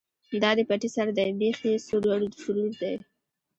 [0.21, 2.93] ـ دا دې پټي سر دى ،بېخ يې سورور دى.